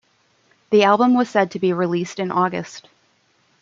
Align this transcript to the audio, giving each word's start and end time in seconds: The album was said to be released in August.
The 0.71 0.81
album 0.83 1.13
was 1.13 1.29
said 1.29 1.51
to 1.51 1.59
be 1.59 1.73
released 1.73 2.17
in 2.19 2.31
August. 2.31 2.87